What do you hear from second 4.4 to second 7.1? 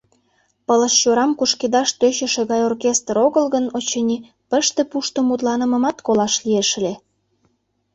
пыште-пушто мутланымымат колаш лиеш ыле.